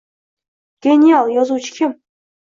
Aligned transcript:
Genial 0.85 1.29
yozuvchi 1.33 1.73
kim? 1.75 1.93